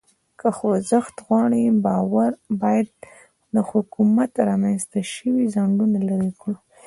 [0.39, 2.27] که خوځښت غواړو،
[2.61, 2.87] باید
[3.55, 6.55] د حکومت رامنځ ته شوي خنډونه لرې کړو.